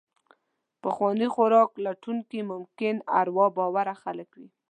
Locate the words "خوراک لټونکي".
1.33-2.39